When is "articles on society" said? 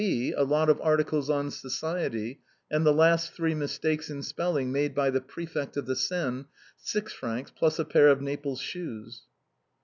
0.81-2.39